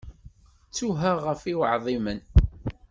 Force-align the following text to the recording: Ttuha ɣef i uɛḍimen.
Ttuha 0.67 1.11
ɣef 1.25 1.41
i 1.51 1.53
uɛḍimen. 1.59 2.19